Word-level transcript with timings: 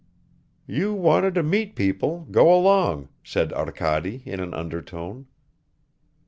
"You 0.65 0.95
wanted 0.95 1.35
to 1.35 1.43
meet 1.43 1.75
people, 1.75 2.25
go 2.31 2.51
along," 2.51 3.09
said 3.23 3.53
Arkady 3.53 4.23
in 4.25 4.39
an 4.39 4.51
undertone. 4.51 5.27